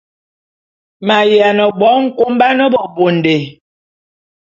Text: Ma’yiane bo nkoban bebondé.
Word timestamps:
Ma’yiane 1.07 1.65
bo 1.79 1.89
nkoban 2.03 2.59
bebondé. 2.73 3.37